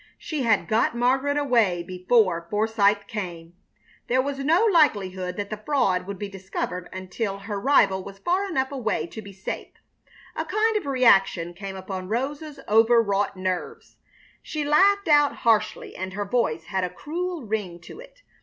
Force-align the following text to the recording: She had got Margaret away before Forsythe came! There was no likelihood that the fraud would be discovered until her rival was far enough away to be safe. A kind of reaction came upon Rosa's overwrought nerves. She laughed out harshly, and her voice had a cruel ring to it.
She 0.17 0.41
had 0.41 0.67
got 0.67 0.97
Margaret 0.97 1.37
away 1.37 1.83
before 1.83 2.47
Forsythe 2.49 3.03
came! 3.05 3.53
There 4.07 4.19
was 4.19 4.39
no 4.39 4.65
likelihood 4.65 5.35
that 5.37 5.51
the 5.51 5.61
fraud 5.63 6.07
would 6.07 6.17
be 6.17 6.27
discovered 6.27 6.89
until 6.91 7.37
her 7.37 7.61
rival 7.61 8.03
was 8.03 8.17
far 8.17 8.49
enough 8.49 8.71
away 8.71 9.05
to 9.05 9.21
be 9.21 9.31
safe. 9.31 9.67
A 10.35 10.43
kind 10.43 10.75
of 10.75 10.87
reaction 10.87 11.53
came 11.53 11.75
upon 11.75 12.07
Rosa's 12.09 12.59
overwrought 12.67 13.37
nerves. 13.37 13.97
She 14.41 14.65
laughed 14.65 15.07
out 15.07 15.35
harshly, 15.35 15.95
and 15.95 16.13
her 16.13 16.25
voice 16.25 16.63
had 16.63 16.83
a 16.83 16.89
cruel 16.89 17.43
ring 17.45 17.79
to 17.81 17.99
it. 17.99 18.23